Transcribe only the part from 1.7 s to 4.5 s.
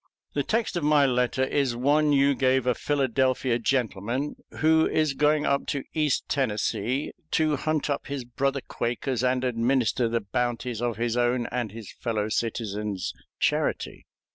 one you gave a Philadelphia gentleman